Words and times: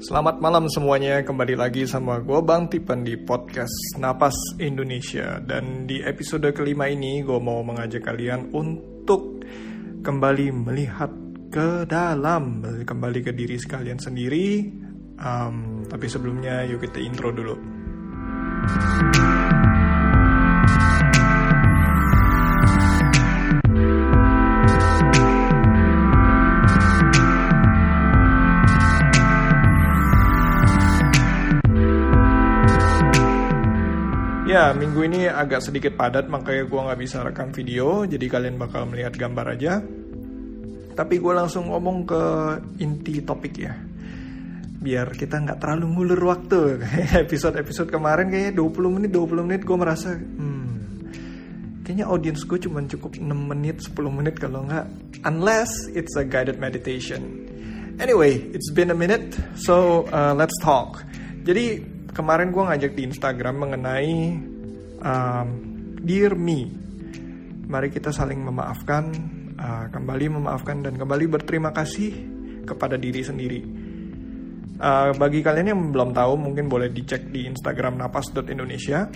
Selamat 0.00 0.40
malam 0.40 0.64
semuanya, 0.72 1.20
kembali 1.20 1.60
lagi 1.60 1.84
sama 1.84 2.24
gue 2.24 2.40
Bang 2.40 2.72
Tipen 2.72 3.04
di 3.04 3.20
podcast 3.20 4.00
Napas 4.00 4.32
Indonesia. 4.56 5.36
Dan 5.44 5.84
di 5.84 6.00
episode 6.00 6.48
kelima 6.56 6.88
ini 6.88 7.20
gue 7.20 7.36
mau 7.36 7.60
mengajak 7.60 8.08
kalian 8.08 8.48
untuk 8.56 9.44
kembali 10.00 10.56
melihat 10.56 11.12
ke 11.52 11.84
dalam 11.84 12.64
Kembali 12.80 13.20
ke 13.20 13.36
diri 13.36 13.60
sekalian 13.60 14.00
sendiri. 14.00 14.72
Um, 15.20 15.84
Tapi 15.84 16.06
sebelumnya 16.08 16.64
yuk 16.64 16.80
kita 16.80 16.96
intro 17.04 17.28
dulu 17.28 17.60
Ya, 34.50 34.74
minggu 34.74 35.06
ini 35.06 35.30
agak 35.30 35.62
sedikit 35.62 35.94
padat, 35.94 36.26
makanya 36.26 36.66
gue 36.66 36.80
nggak 36.82 36.98
bisa 36.98 37.22
rekam 37.22 37.54
video, 37.54 38.02
jadi 38.02 38.26
kalian 38.26 38.58
bakal 38.58 38.82
melihat 38.82 39.14
gambar 39.14 39.54
aja. 39.54 39.78
Tapi 40.90 41.22
gue 41.22 41.30
langsung 41.38 41.70
ngomong 41.70 42.02
ke 42.02 42.22
inti 42.82 43.22
topik 43.22 43.54
ya. 43.62 43.78
Biar 44.82 45.14
kita 45.14 45.38
nggak 45.38 45.62
terlalu 45.62 45.94
ngulur 45.94 46.34
waktu. 46.34 46.82
Episode-episode 47.30 47.94
kemarin 47.94 48.26
kayaknya 48.26 48.58
20 48.58 48.90
menit, 48.98 49.10
20 49.14 49.46
menit 49.46 49.62
gue 49.62 49.76
merasa, 49.78 50.18
hmm, 50.18 50.66
kayaknya 51.86 52.10
audience 52.10 52.42
gue 52.42 52.58
cuma 52.58 52.82
cukup 52.90 53.22
6 53.22 53.30
menit, 53.30 53.86
10 53.86 53.94
menit 54.10 54.34
kalau 54.34 54.66
nggak. 54.66 54.90
Unless 55.30 55.94
it's 55.94 56.18
a 56.18 56.26
guided 56.26 56.58
meditation. 56.58 57.22
Anyway, 58.02 58.50
it's 58.50 58.74
been 58.74 58.90
a 58.90 58.98
minute, 58.98 59.30
so 59.54 60.10
uh, 60.10 60.34
let's 60.34 60.58
talk. 60.58 61.06
Jadi 61.46 61.86
kemarin 62.20 62.52
gue 62.52 62.60
ngajak 62.68 62.92
di 62.92 63.02
Instagram 63.08 63.64
mengenai 63.64 64.36
um, 65.00 65.48
Dear 66.04 66.36
Me. 66.36 66.68
Mari 67.64 67.88
kita 67.88 68.12
saling 68.12 68.44
memaafkan, 68.44 69.08
uh, 69.56 69.88
kembali 69.88 70.36
memaafkan 70.36 70.84
dan 70.84 71.00
kembali 71.00 71.24
berterima 71.32 71.72
kasih 71.72 72.12
kepada 72.68 73.00
diri 73.00 73.24
sendiri. 73.24 73.60
Uh, 74.80 75.16
bagi 75.16 75.40
kalian 75.40 75.72
yang 75.72 75.80
belum 75.88 76.12
tahu, 76.12 76.36
mungkin 76.36 76.68
boleh 76.68 76.92
dicek 76.92 77.32
di 77.32 77.48
Instagram 77.48 77.96
napas.indonesia. 77.96 79.08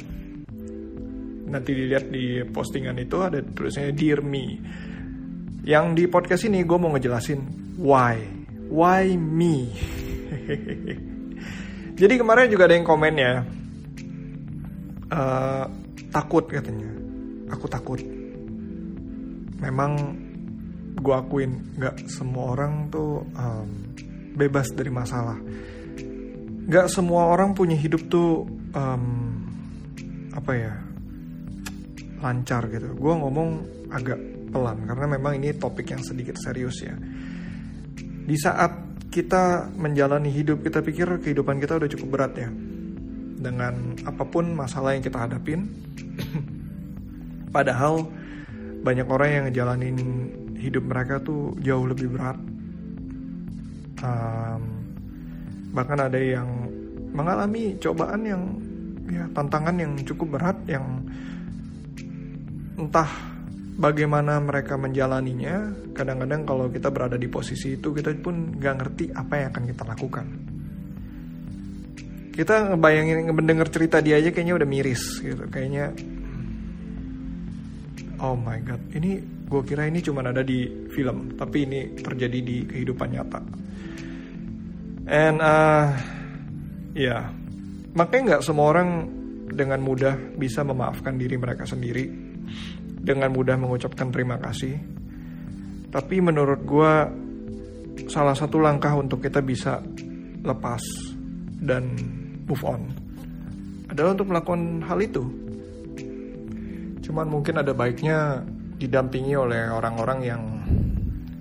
Nanti 1.45 1.71
dilihat 1.77 2.09
di 2.09 2.41
postingan 2.49 2.97
itu 2.97 3.21
ada 3.21 3.45
tulisannya 3.45 3.93
Dear 3.93 4.25
Me. 4.25 4.45
Yang 5.65 5.85
di 5.93 6.05
podcast 6.09 6.49
ini 6.49 6.65
gue 6.65 6.79
mau 6.81 6.89
ngejelasin 6.97 7.41
why, 7.77 8.17
why 8.73 9.13
me. 9.13 9.69
Jadi 11.95 12.15
kemarin 12.19 12.51
juga 12.51 12.67
ada 12.67 12.75
yang 12.75 12.87
komen 12.87 13.15
ya, 13.15 13.35
uh, 15.15 15.65
takut 16.11 16.43
katanya, 16.51 16.91
aku 17.55 17.71
takut. 17.71 18.03
Memang 19.63 19.93
gue 20.99 21.15
akuin 21.15 21.79
nggak 21.79 22.11
semua 22.11 22.59
orang 22.59 22.91
tuh 22.91 23.23
um, 23.39 23.69
bebas 24.35 24.75
dari 24.75 24.91
masalah. 24.91 25.39
Gak 26.65 26.89
semua 26.89 27.29
orang 27.29 27.53
punya 27.53 27.77
hidup 27.77 28.09
tuh 28.09 28.49
um, 28.73 29.05
apa 30.35 30.53
ya 30.57 30.75
lancar 32.25 32.67
gitu. 32.73 32.91
Gue 32.97 33.15
ngomong 33.15 33.49
agak 33.93 34.19
pelan 34.51 34.83
karena 34.89 35.07
memang 35.19 35.39
ini 35.39 35.55
topik 35.55 35.93
yang 35.93 36.03
sedikit 36.03 36.35
serius 36.41 36.83
ya. 36.83 36.97
Di 38.25 38.37
saat 38.41 38.94
kita 39.15 39.71
menjalani 39.79 40.27
hidup 40.27 40.67
kita 40.67 40.83
pikir 40.83 41.07
kehidupan 41.23 41.63
kita 41.63 41.79
udah 41.79 41.87
cukup 41.87 42.09
berat 42.19 42.35
ya. 42.35 42.51
Dengan 43.39 43.95
apa 44.03 44.27
pun 44.27 44.51
masalah 44.59 44.99
yang 44.99 45.07
kita 45.07 45.23
hadapin. 45.23 45.71
Padahal 47.55 48.11
banyak 48.83 49.07
orang 49.07 49.29
yang 49.31 49.45
ngejalanin 49.47 49.97
hidup 50.59 50.83
mereka 50.83 51.23
tuh 51.23 51.55
jauh 51.63 51.87
lebih 51.87 52.11
berat. 52.11 52.35
Um, 54.03 54.63
bahkan 55.71 56.03
ada 56.03 56.19
yang 56.19 56.51
mengalami 57.15 57.79
cobaan 57.79 58.27
yang 58.27 58.43
ya 59.07 59.31
tantangan 59.31 59.79
yang 59.79 59.95
cukup 60.03 60.35
berat 60.35 60.59
yang 60.67 60.83
entah 62.75 63.34
bagaimana 63.75 64.39
mereka 64.39 64.79
menjalaninya 64.79 65.75
kadang-kadang 65.95 66.47
kalau 66.47 66.71
kita 66.71 66.89
berada 66.95 67.19
di 67.19 67.27
posisi 67.27 67.75
itu 67.75 67.91
kita 67.91 68.15
pun 68.23 68.55
nggak 68.59 68.75
ngerti 68.79 69.05
apa 69.11 69.33
yang 69.39 69.47
akan 69.51 69.65
kita 69.71 69.83
lakukan. 69.85 70.27
Kita 72.35 72.55
ngebayangin 72.75 73.31
mendengar 73.31 73.71
cerita 73.71 74.03
dia 74.03 74.19
aja 74.19 74.35
kayaknya 74.35 74.59
udah 74.59 74.69
miris 74.69 75.23
gitu. 75.23 75.47
Kayaknya 75.51 75.95
oh 78.23 78.35
my 78.39 78.59
god 78.63 78.83
ini 78.95 79.23
gue 79.45 79.63
kira 79.67 79.87
ini 79.87 80.01
cuma 80.01 80.25
ada 80.25 80.43
di 80.43 80.89
film 80.91 81.35
tapi 81.39 81.67
ini 81.67 81.95
terjadi 81.99 82.39
di 82.41 82.57
kehidupan 82.67 83.09
nyata. 83.11 83.41
And 85.05 85.39
uh, 85.39 85.87
ya 86.97 87.11
yeah. 87.11 87.23
makanya 87.93 88.39
nggak 88.39 88.43
semua 88.47 88.73
orang 88.73 88.89
dengan 89.55 89.79
mudah 89.85 90.17
bisa 90.35 90.67
memaafkan 90.67 91.15
diri 91.15 91.39
mereka 91.39 91.69
sendiri 91.69 92.35
dengan 93.05 93.29
mudah 93.31 93.61
mengucapkan 93.61 94.09
terima 94.09 94.41
kasih. 94.41 94.81
Tapi 95.93 96.17
menurut 96.25 96.61
gue 96.65 96.93
salah 98.11 98.35
satu 98.35 98.59
langkah 98.59 98.97
untuk 98.97 99.23
kita 99.23 99.45
bisa 99.45 99.79
lepas 100.43 100.83
dan 101.63 101.95
move 102.49 102.65
on 102.67 102.83
adalah 103.93 104.17
untuk 104.17 104.29
melakukan 104.33 104.83
hal 104.89 104.99
itu. 104.99 105.23
Cuman 107.05 107.29
mungkin 107.29 107.61
ada 107.61 107.71
baiknya 107.77 108.43
didampingi 108.81 109.37
oleh 109.39 109.71
orang-orang 109.71 110.19
yang 110.25 110.43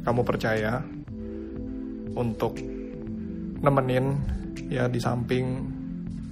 kamu 0.03 0.22
percaya 0.22 0.84
untuk 2.13 2.59
nemenin 3.63 4.19
ya 4.69 4.85
di 4.91 5.00
samping 5.00 5.66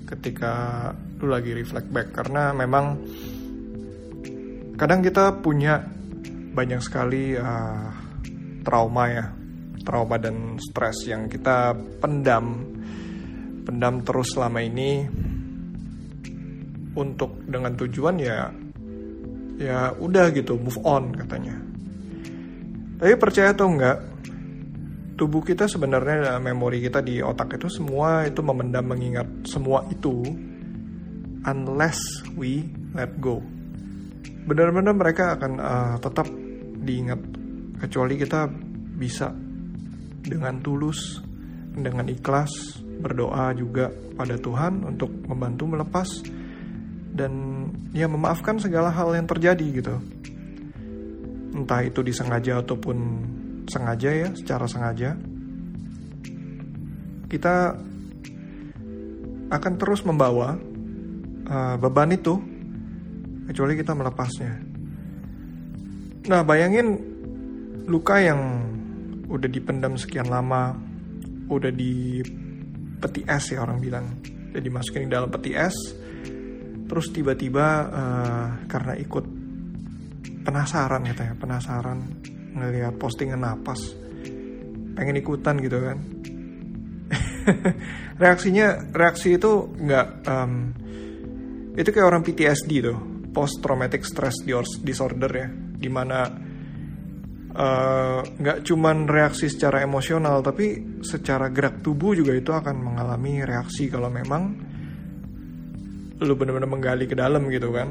ketika 0.06 0.92
lu 1.24 1.32
lagi 1.32 1.56
reflect 1.56 1.88
back 1.90 2.12
karena 2.12 2.52
memang 2.52 3.00
kadang 4.82 5.06
kita 5.06 5.46
punya 5.46 5.78
banyak 6.58 6.82
sekali 6.82 7.38
uh, 7.38 7.86
trauma 8.66 9.06
ya. 9.14 9.26
Trauma 9.86 10.18
dan 10.18 10.58
stres 10.58 11.06
yang 11.06 11.30
kita 11.30 11.78
pendam 12.02 12.66
pendam 13.62 14.02
terus 14.02 14.34
selama 14.34 14.66
ini. 14.66 15.06
Untuk 16.98 17.46
dengan 17.46 17.78
tujuan 17.78 18.18
ya 18.18 18.50
ya 19.62 19.94
udah 19.94 20.34
gitu 20.34 20.58
move 20.58 20.82
on 20.82 21.14
katanya. 21.14 21.62
Tapi 22.98 23.14
percaya 23.22 23.54
atau 23.54 23.70
enggak 23.70 23.98
tubuh 25.14 25.46
kita 25.46 25.70
sebenarnya 25.70 26.42
memori 26.42 26.82
kita 26.82 27.06
di 27.06 27.22
otak 27.22 27.62
itu 27.62 27.70
semua 27.70 28.26
itu 28.26 28.42
memendam 28.42 28.90
mengingat 28.90 29.30
semua 29.46 29.86
itu 29.94 30.26
unless 31.46 32.02
we 32.34 32.66
let 32.98 33.14
go 33.22 33.38
benar-benar 34.46 34.94
mereka 34.98 35.38
akan 35.38 35.52
uh, 35.58 35.96
tetap 36.02 36.28
diingat. 36.82 37.20
Kecuali 37.82 38.14
kita 38.18 38.46
bisa 38.98 39.34
dengan 40.22 40.62
tulus 40.62 41.18
dengan 41.72 42.06
ikhlas 42.12 42.84
berdoa 43.02 43.56
juga 43.58 43.90
pada 44.14 44.38
Tuhan 44.38 44.86
untuk 44.86 45.10
membantu 45.26 45.66
melepas 45.66 46.06
dan 47.12 47.34
ya 47.92 48.06
memaafkan 48.06 48.62
segala 48.62 48.94
hal 48.94 49.18
yang 49.18 49.26
terjadi 49.26 49.68
gitu. 49.82 49.96
Entah 51.58 51.82
itu 51.84 52.00
disengaja 52.06 52.62
ataupun 52.62 52.98
sengaja 53.68 54.10
ya 54.14 54.30
secara 54.38 54.66
sengaja. 54.70 55.18
Kita 57.32 57.76
akan 59.52 59.74
terus 59.76 60.04
membawa 60.08 60.56
uh, 61.48 61.76
beban 61.80 62.16
itu 62.16 62.51
kecuali 63.50 63.74
kita 63.78 63.94
melepasnya. 63.98 64.54
Nah, 66.22 66.42
bayangin 66.46 67.02
luka 67.90 68.22
yang 68.22 68.40
udah 69.26 69.50
dipendam 69.50 69.98
sekian 69.98 70.30
lama, 70.30 70.78
udah 71.50 71.72
di 71.74 72.22
peti 73.02 73.26
es 73.26 73.52
ya 73.52 73.66
orang 73.66 73.82
bilang, 73.82 74.06
udah 74.54 74.62
dimasukin 74.62 75.10
di 75.10 75.12
dalam 75.12 75.34
peti 75.34 75.58
es, 75.58 75.74
terus 76.86 77.10
tiba-tiba 77.10 77.68
uh, 77.90 78.48
karena 78.70 78.94
ikut 79.02 79.26
penasaran 80.46 81.10
ya 81.10 81.14
ya, 81.18 81.34
penasaran 81.34 82.00
ngelihat 82.54 82.94
postingan 83.02 83.42
napas, 83.42 83.82
pengen 84.94 85.18
ikutan 85.18 85.58
gitu 85.58 85.82
kan. 85.82 85.98
Reaksinya, 88.22 88.94
reaksi 88.94 89.34
itu 89.42 89.74
nggak, 89.74 90.08
um, 90.30 90.54
itu 91.74 91.90
kayak 91.90 92.06
orang 92.06 92.22
PTSD 92.22 92.86
tuh 92.86 93.11
post 93.32 93.64
traumatic 93.64 94.04
stress 94.04 94.44
disorder 94.84 95.32
ya. 95.32 95.48
Di 95.52 95.90
mana 95.90 96.28
nggak 98.32 98.58
uh, 98.60 98.64
cuman 98.64 99.12
reaksi 99.12 99.52
secara 99.52 99.84
emosional 99.84 100.40
tapi 100.40 101.00
secara 101.04 101.52
gerak 101.52 101.84
tubuh 101.84 102.16
juga 102.16 102.32
itu 102.32 102.56
akan 102.56 102.80
mengalami 102.80 103.44
reaksi 103.44 103.92
kalau 103.92 104.08
memang 104.08 104.56
lu 106.22 106.34
benar-benar 106.38 106.70
menggali 106.70 107.06
ke 107.10 107.16
dalam 107.18 107.50
gitu 107.50 107.74
kan. 107.74 107.90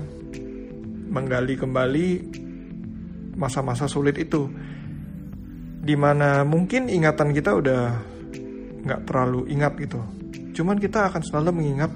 Menggali 1.11 1.59
kembali 1.59 2.07
masa-masa 3.35 3.91
sulit 3.91 4.17
itu. 4.17 4.47
Di 5.81 5.97
mana 5.97 6.45
mungkin 6.47 6.87
ingatan 6.87 7.35
kita 7.35 7.51
udah 7.57 7.83
nggak 8.81 9.01
terlalu 9.09 9.51
ingat 9.51 9.75
gitu. 9.81 10.01
Cuman 10.55 10.77
kita 10.79 11.11
akan 11.11 11.23
selalu 11.25 11.51
mengingat 11.57 11.91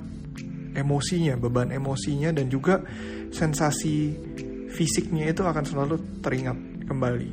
emosinya 0.75 1.39
beban 1.39 1.71
emosinya 1.71 2.35
dan 2.35 2.51
juga 2.51 2.83
sensasi 3.31 4.15
fisiknya 4.75 5.31
itu 5.31 5.47
akan 5.47 5.65
selalu 5.65 5.97
teringat 6.21 6.59
kembali 6.87 7.31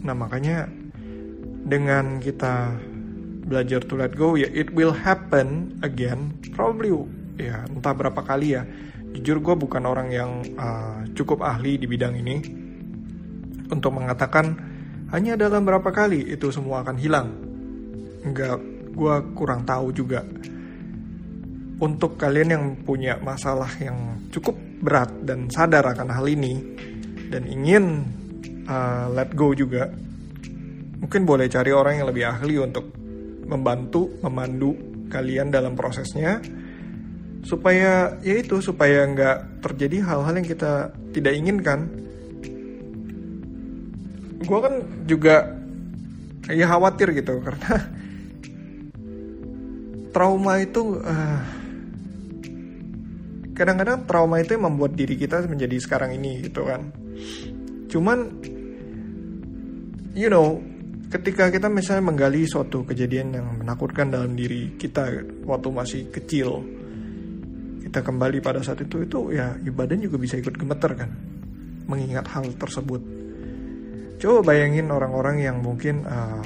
nah 0.00 0.16
makanya 0.16 0.66
dengan 1.68 2.18
kita 2.18 2.74
belajar 3.44 3.84
to 3.84 3.94
let 4.00 4.16
go 4.16 4.34
ya 4.34 4.48
it 4.50 4.72
will 4.72 4.96
happen 4.96 5.76
again 5.84 6.32
probably 6.56 6.90
ya 7.36 7.62
entah 7.68 7.92
berapa 7.92 8.20
kali 8.24 8.56
ya 8.56 8.64
jujur 9.12 9.42
gue 9.42 9.54
bukan 9.58 9.84
orang 9.84 10.08
yang 10.08 10.30
uh, 10.56 11.04
cukup 11.12 11.44
ahli 11.44 11.76
di 11.76 11.84
bidang 11.84 12.14
ini 12.16 12.36
untuk 13.70 13.94
mengatakan 13.94 14.54
hanya 15.10 15.34
dalam 15.34 15.66
berapa 15.66 15.90
kali 15.90 16.30
itu 16.30 16.54
semua 16.54 16.86
akan 16.86 16.96
hilang. 16.98 17.28
Enggak, 18.22 18.62
gue 18.94 19.14
kurang 19.34 19.66
tahu 19.66 19.90
juga. 19.90 20.22
Untuk 21.80 22.20
kalian 22.20 22.48
yang 22.52 22.64
punya 22.84 23.16
masalah 23.16 23.72
yang 23.80 24.28
cukup 24.28 24.52
berat 24.84 25.08
dan 25.24 25.48
sadar 25.48 25.84
akan 25.96 26.12
hal 26.12 26.28
ini 26.28 26.60
dan 27.32 27.48
ingin 27.48 28.04
uh, 28.68 29.08
let 29.16 29.32
go 29.32 29.56
juga, 29.56 29.88
mungkin 31.00 31.24
boleh 31.24 31.48
cari 31.48 31.72
orang 31.72 32.04
yang 32.04 32.08
lebih 32.12 32.24
ahli 32.28 32.60
untuk 32.60 32.92
membantu, 33.48 34.12
memandu 34.20 34.76
kalian 35.08 35.48
dalam 35.48 35.72
prosesnya 35.72 36.38
supaya 37.40 38.20
ya 38.20 38.34
itu 38.36 38.60
supaya 38.60 39.08
nggak 39.08 39.64
terjadi 39.64 40.04
hal-hal 40.04 40.36
yang 40.36 40.46
kita 40.46 40.92
tidak 41.16 41.32
inginkan. 41.32 41.88
Gue 44.44 44.58
kan 44.60 44.74
juga 45.08 45.56
ya 46.52 46.68
khawatir 46.68 47.16
gitu 47.16 47.40
karena 47.40 47.72
trauma 50.10 50.58
itu 50.58 50.98
uh, 51.00 51.59
kadang-kadang 53.60 54.08
trauma 54.08 54.40
itu 54.40 54.56
yang 54.56 54.72
membuat 54.72 54.96
diri 54.96 55.20
kita 55.20 55.44
menjadi 55.44 55.76
sekarang 55.76 56.16
ini 56.16 56.40
gitu 56.48 56.64
kan. 56.64 56.88
Cuman 57.92 58.18
you 60.16 60.32
know 60.32 60.56
ketika 61.12 61.52
kita 61.52 61.68
misalnya 61.68 62.08
menggali 62.08 62.48
suatu 62.48 62.88
kejadian 62.88 63.36
yang 63.36 63.46
menakutkan 63.60 64.08
dalam 64.08 64.32
diri 64.32 64.80
kita 64.80 65.12
waktu 65.44 65.68
masih 65.68 66.02
kecil 66.08 66.64
kita 67.84 68.00
kembali 68.00 68.40
pada 68.40 68.64
saat 68.64 68.80
itu 68.80 69.04
itu 69.04 69.34
ya 69.36 69.52
badan 69.60 70.00
juga 70.00 70.16
bisa 70.16 70.40
ikut 70.40 70.56
gemeter 70.56 70.96
kan 70.96 71.10
mengingat 71.84 72.32
hal 72.32 72.48
tersebut. 72.56 73.02
Coba 74.20 74.54
bayangin 74.54 74.88
orang-orang 74.88 75.42
yang 75.42 75.60
mungkin 75.60 76.06
uh, 76.06 76.44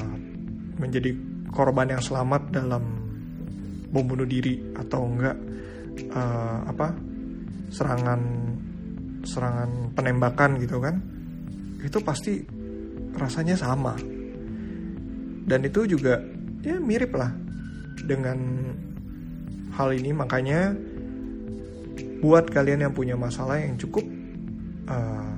menjadi 0.81 1.15
korban 1.53 1.95
yang 1.95 2.03
selamat 2.03 2.51
dalam 2.51 2.83
bom 3.93 4.03
bunuh 4.03 4.27
diri 4.27 4.75
atau 4.75 5.07
enggak 5.07 5.37
uh, 6.15 6.59
apa 6.69 6.95
serangan 7.71 8.21
serangan 9.25 9.91
penembakan 9.97 10.61
gitu 10.61 10.79
kan 10.79 11.01
itu 11.85 11.99
pasti 12.01 12.41
rasanya 13.15 13.55
sama. 13.55 13.95
Dan 15.45 15.61
itu 15.69 15.85
juga 15.85 16.17
ya 16.65 16.81
mirip 16.81 17.13
lah 17.13 17.29
dengan 18.09 18.39
hal 19.77 19.93
ini. 19.93 20.11
Makanya 20.17 20.73
buat 22.25 22.49
kalian 22.49 22.89
yang 22.89 22.95
punya 22.97 23.13
masalah 23.21 23.61
yang 23.61 23.77
cukup 23.77 24.05
uh, 24.89 25.33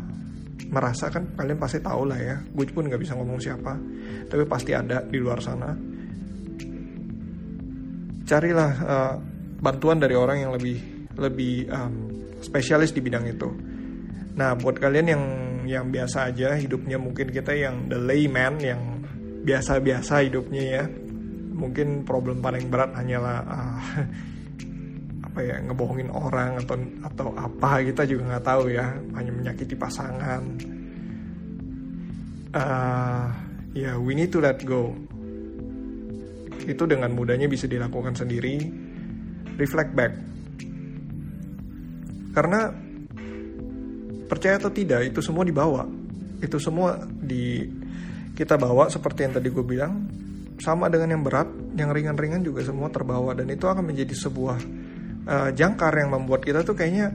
merasa 0.71 1.11
kan 1.11 1.27
kalian 1.35 1.59
pasti 1.59 1.83
tahu 1.83 2.07
lah 2.07 2.19
ya. 2.19 2.37
Gue 2.55 2.71
pun 2.71 2.87
nggak 2.87 3.03
bisa 3.03 3.19
ngomong 3.19 3.43
siapa 3.43 3.75
tapi 4.31 4.47
pasti 4.47 4.71
ada 4.71 5.03
di 5.03 5.19
luar 5.19 5.43
sana. 5.43 5.75
Carilah 8.27 8.73
uh, 8.87 9.17
bantuan 9.61 9.99
dari 9.99 10.15
orang 10.15 10.45
yang 10.45 10.53
lebih 10.53 10.79
lebih 11.17 11.69
um, 11.73 11.95
spesialis 12.45 12.93
di 12.93 13.01
bidang 13.01 13.25
itu. 13.27 13.49
Nah 14.37 14.53
buat 14.55 14.77
kalian 14.77 15.07
yang 15.09 15.25
yang 15.67 15.87
biasa 15.91 16.31
aja 16.31 16.55
hidupnya 16.55 17.01
mungkin 17.01 17.33
kita 17.33 17.57
yang 17.57 17.89
the 17.91 17.99
layman 17.99 18.61
yang 18.61 18.81
biasa-biasa 19.43 20.27
hidupnya 20.29 20.63
ya 20.63 20.85
mungkin 21.57 22.05
problem 22.05 22.45
paling 22.45 22.69
berat 22.69 22.93
hanyalah 22.95 23.39
uh, 23.49 23.81
apa 25.25 25.39
ya 25.41 25.57
ngebohongin 25.65 26.13
orang 26.13 26.61
atau 26.61 26.77
atau 27.05 27.29
apa 27.37 27.81
kita 27.85 28.05
juga 28.05 28.37
nggak 28.37 28.45
tahu 28.45 28.65
ya 28.73 28.87
hanya 29.17 29.33
menyakiti 29.33 29.75
pasangan. 29.75 30.43
Uh, 32.57 33.29
ya 33.77 33.93
yeah, 33.93 33.95
we 34.01 34.17
need 34.17 34.33
to 34.33 34.41
let 34.41 34.61
go. 34.65 34.93
Itu 36.65 36.89
dengan 36.89 37.13
mudahnya 37.13 37.49
bisa 37.49 37.69
dilakukan 37.69 38.17
sendiri 38.17 38.86
reflect 39.57 39.93
back. 39.97 40.13
Karena 42.37 42.69
percaya 44.29 44.61
atau 44.61 44.69
tidak 44.69 45.09
itu 45.09 45.25
semua 45.25 45.43
dibawa. 45.43 45.89
Itu 46.41 46.61
semua 46.61 47.01
di 47.09 47.65
kita 48.37 48.61
bawa 48.61 48.93
seperti 48.93 49.25
yang 49.25 49.33
tadi 49.41 49.49
gue 49.49 49.65
bilang 49.65 50.05
sama 50.61 50.93
dengan 50.93 51.17
yang 51.17 51.23
berat 51.25 51.49
yang 51.77 51.89
ringan-ringan 51.93 52.45
juga 52.45 52.61
semua 52.61 52.93
terbawa. 52.93 53.33
Dan 53.33 53.49
itu 53.49 53.65
akan 53.65 53.85
menjadi 53.85 54.13
sebuah 54.13 54.59
uh, 55.25 55.51
jangkar 55.57 55.93
yang 55.97 56.13
membuat 56.13 56.45
kita 56.45 56.61
tuh 56.61 56.77
kayaknya 56.77 57.13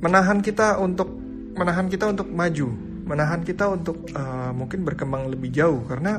menahan 0.00 0.40
kita 0.40 0.80
untuk 0.80 1.08
menahan 1.54 1.86
kita 1.92 2.10
untuk 2.10 2.28
maju, 2.32 2.68
menahan 3.04 3.40
kita 3.44 3.64
untuk 3.68 4.08
uh, 4.16 4.50
mungkin 4.56 4.80
berkembang 4.80 5.28
lebih 5.28 5.52
jauh. 5.52 5.84
Karena 5.84 6.16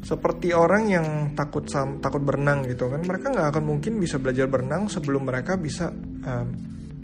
seperti 0.00 0.56
orang 0.56 0.88
yang 0.88 1.06
takut 1.36 1.68
sam, 1.68 2.00
takut 2.00 2.24
berenang 2.24 2.64
gitu 2.64 2.88
kan 2.88 3.04
mereka 3.04 3.28
nggak 3.28 3.48
akan 3.52 3.64
mungkin 3.64 4.00
bisa 4.00 4.16
belajar 4.16 4.48
berenang 4.48 4.88
sebelum 4.88 5.28
mereka 5.28 5.60
bisa 5.60 5.92
uh, 6.24 6.46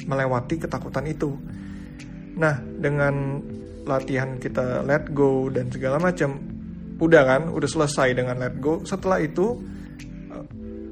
melewati 0.09 0.57
ketakutan 0.57 1.05
itu. 1.05 1.37
Nah 2.41 2.57
dengan 2.61 3.41
latihan 3.85 4.41
kita 4.41 4.83
let 4.83 5.13
go 5.13 5.53
dan 5.53 5.69
segala 5.69 6.01
macam 6.01 6.41
udah 6.97 7.23
kan 7.23 7.43
udah 7.53 7.69
selesai 7.69 8.17
dengan 8.17 8.41
let 8.41 8.57
go 8.59 8.81
setelah 8.83 9.21
itu 9.21 9.61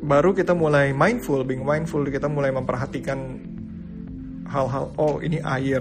baru 0.04 0.36
kita 0.36 0.52
mulai 0.52 0.92
mindful, 0.92 1.40
being 1.48 1.64
mindful, 1.64 2.04
kita 2.04 2.28
mulai 2.28 2.52
memperhatikan 2.52 3.40
hal-hal, 4.44 4.92
oh 5.00 5.18
ini 5.24 5.40
air. 5.40 5.80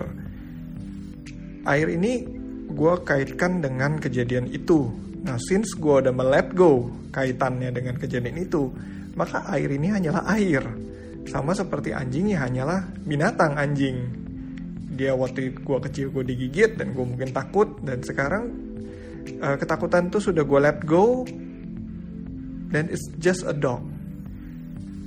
Air 1.67 1.87
ini 1.91 2.23
gue 2.71 2.93
kaitkan 3.03 3.59
dengan 3.59 3.99
kejadian 3.99 4.47
itu. 4.47 4.87
Nah, 5.23 5.39
since 5.39 5.75
gue 5.79 6.03
udah 6.03 6.11
let 6.11 6.51
go 6.51 6.91
kaitannya 7.15 7.71
dengan 7.71 7.95
kejadian 7.95 8.43
itu, 8.43 8.67
maka 9.15 9.47
air 9.55 9.71
ini 9.71 9.91
hanyalah 9.91 10.27
air. 10.35 10.63
Sama 11.27 11.55
seperti 11.55 11.95
anjingnya 11.95 12.43
hanyalah 12.43 12.83
binatang 13.07 13.55
anjing. 13.55 13.97
Dia 14.93 15.15
waktu 15.15 15.55
gue 15.55 15.79
kecil 15.89 16.11
gue 16.11 16.23
digigit 16.27 16.75
dan 16.75 16.91
gue 16.91 17.05
mungkin 17.07 17.31
takut 17.31 17.79
dan 17.81 18.03
sekarang 18.03 18.51
uh, 19.39 19.55
ketakutan 19.55 20.11
itu 20.11 20.19
sudah 20.19 20.43
gue 20.43 20.59
let 20.59 20.79
go 20.83 21.23
dan 22.73 22.89
it's 22.89 23.07
just 23.17 23.45
a 23.47 23.55
dog 23.55 23.85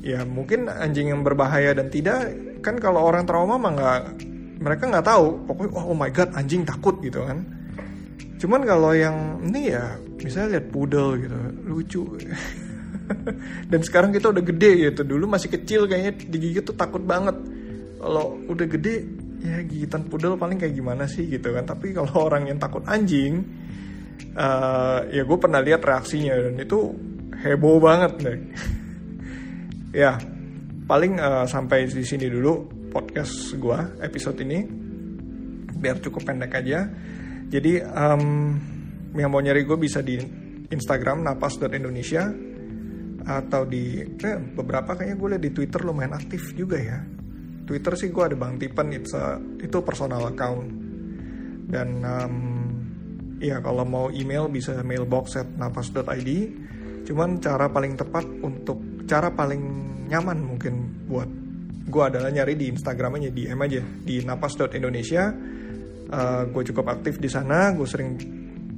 ya 0.06 0.22
mungkin 0.22 0.70
anjing 0.70 1.10
yang 1.10 1.26
berbahaya 1.26 1.74
dan 1.74 1.90
tidak 1.90 2.30
kan 2.62 2.78
kalau 2.78 3.02
orang 3.02 3.26
trauma 3.26 3.58
mah 3.58 3.72
nggak 3.74 4.02
mereka 4.62 4.82
nggak 4.86 5.06
tahu 5.06 5.26
pokoknya 5.50 5.70
oh, 5.74 5.84
oh 5.90 5.96
my 5.98 6.10
god 6.14 6.30
anjing 6.38 6.62
takut 6.62 6.94
gitu 7.02 7.26
kan 7.26 7.42
cuman 8.36 8.62
kalau 8.68 8.92
yang 8.92 9.40
ini 9.48 9.72
ya 9.72 9.96
misalnya 10.20 10.58
lihat 10.58 10.66
poodle 10.72 11.16
gitu 11.20 11.36
lucu. 11.66 12.02
Dan 13.70 13.80
sekarang 13.86 14.10
kita 14.10 14.34
udah 14.34 14.42
gede 14.42 14.90
gitu. 14.90 15.06
Dulu 15.06 15.30
masih 15.30 15.48
kecil 15.52 15.86
kayaknya 15.86 16.12
digigit 16.26 16.66
tuh 16.66 16.74
takut 16.74 17.02
banget. 17.02 17.38
Kalau 18.02 18.34
udah 18.50 18.66
gede 18.66 18.94
ya 19.46 19.62
gigitan 19.62 20.10
poodle 20.10 20.34
paling 20.34 20.58
kayak 20.58 20.74
gimana 20.74 21.06
sih 21.06 21.26
gitu 21.30 21.54
kan. 21.54 21.64
Tapi 21.64 21.94
kalau 21.94 22.12
orang 22.28 22.50
yang 22.50 22.58
takut 22.58 22.82
anjing 22.90 23.46
uh, 24.34 25.06
ya 25.06 25.22
gue 25.22 25.38
pernah 25.38 25.62
lihat 25.62 25.86
reaksinya. 25.86 26.34
Dan 26.34 26.58
itu 26.58 26.78
heboh 27.36 27.78
banget 27.78 28.12
deh 28.24 28.38
ya 30.02 30.16
paling 30.88 31.20
uh, 31.20 31.44
sampai 31.44 31.84
di 31.84 32.02
sini 32.02 32.26
dulu 32.26 32.66
podcast 32.90 33.54
gue 33.54 33.78
episode 34.02 34.38
ini. 34.42 34.66
Biar 35.76 36.00
cukup 36.00 36.24
pendek 36.24 36.56
aja 36.56 36.88
jadi 37.46 37.86
um, 37.86 38.24
yang 39.14 39.30
mau 39.30 39.40
nyari 39.40 39.62
gue 39.62 39.78
bisa 39.78 40.02
di 40.02 40.18
Instagram 40.66 41.22
napas.indonesia 41.22 42.26
atau 43.26 43.62
di 43.66 44.02
eh, 44.02 44.38
beberapa 44.38 44.94
kayaknya 44.94 45.16
gue 45.18 45.28
liat 45.34 45.42
di 45.42 45.50
Twitter 45.50 45.80
lumayan 45.82 46.14
aktif 46.14 46.54
juga 46.54 46.78
ya. 46.78 46.98
Twitter 47.66 47.98
sih 47.98 48.14
gue 48.14 48.22
ada 48.22 48.38
Bang 48.38 48.58
Tipen 48.62 48.94
it's 48.94 49.10
a, 49.14 49.38
itu 49.58 49.82
personal 49.82 50.30
account. 50.30 50.70
Dan 51.66 51.98
um, 52.06 52.36
ya 53.42 53.58
kalau 53.58 53.82
mau 53.82 54.06
email 54.10 54.46
bisa 54.46 54.78
mailbox 54.86 55.36
at 55.38 55.48
napas.id 55.58 56.30
cuman 57.06 57.38
cara 57.38 57.70
paling 57.70 57.94
tepat 57.94 58.26
untuk 58.42 59.06
cara 59.06 59.30
paling 59.30 59.62
nyaman 60.10 60.42
mungkin 60.42 61.06
buat 61.06 61.30
gue 61.86 62.02
adalah 62.02 62.34
nyari 62.34 62.58
di 62.58 62.66
Instagramnya 62.66 63.30
di 63.30 63.46
DM 63.46 63.60
aja 63.62 63.82
di 63.82 64.18
napas.indonesia 64.26 65.30
uh, 66.10 66.42
gue 66.48 66.62
cukup 66.72 66.92
aktif 66.92 67.18
di 67.18 67.30
sana 67.30 67.74
gue 67.74 67.86
sering 67.88 68.10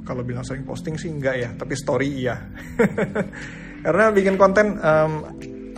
kalau 0.04 0.24
bilang 0.24 0.40
sering 0.40 0.64
posting 0.64 0.96
sih 0.96 1.12
enggak 1.12 1.36
ya 1.36 1.50
tapi 1.52 1.76
story 1.76 2.08
iya. 2.24 2.36
Karena 3.84 4.10
bikin 4.10 4.34
konten 4.34 4.74
um, 4.82 5.12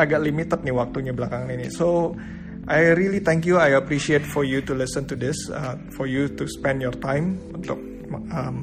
agak 0.00 0.24
limited 0.24 0.64
nih 0.64 0.72
waktunya 0.72 1.12
belakangan 1.12 1.52
ini. 1.52 1.68
So 1.68 2.16
I 2.64 2.96
really 2.96 3.20
thank 3.20 3.44
you 3.44 3.60
I 3.60 3.76
appreciate 3.76 4.24
for 4.24 4.46
you 4.46 4.64
to 4.64 4.72
listen 4.72 5.04
to 5.10 5.16
this 5.18 5.36
uh, 5.52 5.76
for 5.92 6.08
you 6.08 6.32
to 6.38 6.48
spend 6.48 6.80
your 6.80 6.96
time 6.96 7.36
untuk 7.52 7.76
um, 8.32 8.58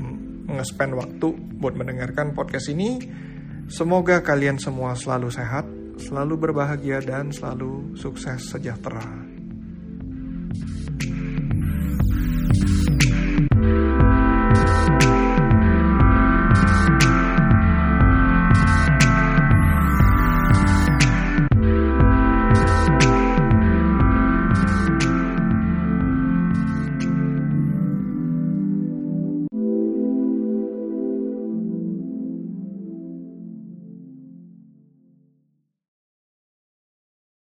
nge-spend 0.48 0.96
waktu 0.98 1.36
buat 1.60 1.78
mendengarkan 1.78 2.34
podcast 2.34 2.72
ini. 2.74 3.04
Semoga 3.68 4.24
kalian 4.24 4.58
semua 4.58 4.96
selalu 4.96 5.28
sehat 5.28 5.68
selalu 5.98 6.50
berbahagia 6.50 7.04
dan 7.04 7.34
selalu 7.34 7.98
sukses 7.98 8.54
sejahtera 8.54 9.27